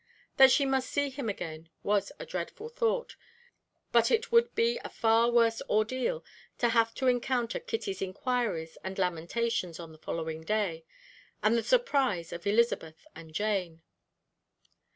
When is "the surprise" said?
11.55-12.33